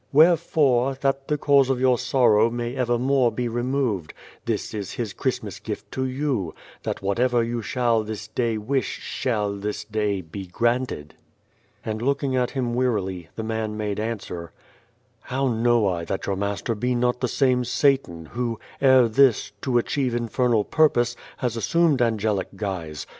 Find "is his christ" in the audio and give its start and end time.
4.73-5.43